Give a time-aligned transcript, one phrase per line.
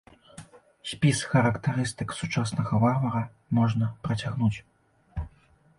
[0.91, 3.23] Спіс характарыстык сучаснага варвара
[3.61, 4.57] можна працягнуць.